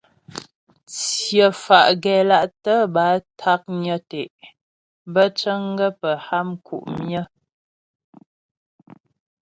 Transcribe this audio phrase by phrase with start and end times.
[0.89, 4.31] Tsyə fá́ gɛla'tə bə́ á taknyə tɛ',
[5.13, 7.21] bə́ cəŋgaə́ pə́ ha mku' myə.